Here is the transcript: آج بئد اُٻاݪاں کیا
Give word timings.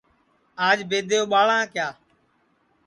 آج 0.67 0.79
بئد 0.89 1.09
اُٻاݪاں 1.19 1.65
کیا 1.73 1.87